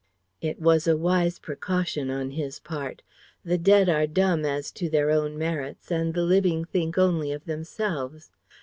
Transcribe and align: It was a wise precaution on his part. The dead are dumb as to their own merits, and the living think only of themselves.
It 0.41 0.59
was 0.59 0.87
a 0.87 0.97
wise 0.97 1.37
precaution 1.37 2.09
on 2.09 2.31
his 2.31 2.57
part. 2.57 3.03
The 3.45 3.59
dead 3.59 3.87
are 3.87 4.07
dumb 4.07 4.45
as 4.45 4.71
to 4.71 4.89
their 4.89 5.11
own 5.11 5.37
merits, 5.37 5.91
and 5.91 6.15
the 6.15 6.23
living 6.23 6.65
think 6.65 6.97
only 6.97 7.31
of 7.31 7.45
themselves. 7.45 8.31